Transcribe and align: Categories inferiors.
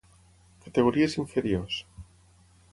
Categories 0.63 1.19
inferiors. 1.25 1.79